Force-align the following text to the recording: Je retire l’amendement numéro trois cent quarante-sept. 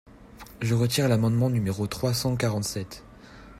Je 0.61 0.73
retire 0.73 1.07
l’amendement 1.07 1.51
numéro 1.51 1.85
trois 1.85 2.15
cent 2.15 2.35
quarante-sept. 2.35 3.03